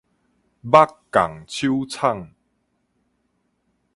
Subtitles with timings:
[0.03, 0.07] 目降
[1.45, 2.31] 鬚聳